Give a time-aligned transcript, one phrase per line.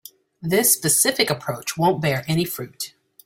[0.41, 2.95] This specific approach won't bear any fruit.